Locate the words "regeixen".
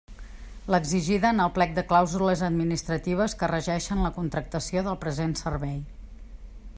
3.53-4.03